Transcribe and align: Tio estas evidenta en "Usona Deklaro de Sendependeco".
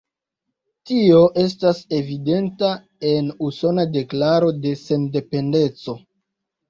Tio 0.91 1.19
estas 1.41 1.81
evidenta 1.99 2.71
en 3.11 3.29
"Usona 3.51 3.87
Deklaro 3.99 4.51
de 4.65 4.73
Sendependeco". 4.87 5.97